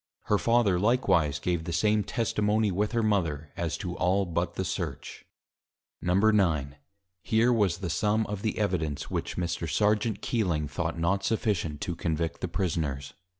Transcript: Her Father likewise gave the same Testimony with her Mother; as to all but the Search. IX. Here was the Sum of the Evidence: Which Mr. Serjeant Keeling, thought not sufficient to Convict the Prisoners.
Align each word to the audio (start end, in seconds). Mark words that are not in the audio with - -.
Her 0.23 0.39
Father 0.39 0.79
likewise 0.79 1.37
gave 1.37 1.63
the 1.65 1.71
same 1.71 2.03
Testimony 2.03 2.71
with 2.71 2.91
her 2.93 3.03
Mother; 3.03 3.51
as 3.55 3.77
to 3.77 3.95
all 3.97 4.25
but 4.25 4.55
the 4.55 4.65
Search. 4.65 5.25
IX. 6.01 6.69
Here 7.21 7.53
was 7.53 7.77
the 7.77 7.89
Sum 7.91 8.25
of 8.25 8.41
the 8.41 8.57
Evidence: 8.57 9.11
Which 9.11 9.37
Mr. 9.37 9.69
Serjeant 9.69 10.23
Keeling, 10.23 10.67
thought 10.67 10.97
not 10.97 11.23
sufficient 11.23 11.81
to 11.81 11.93
Convict 11.95 12.41
the 12.41 12.47
Prisoners. 12.47 13.13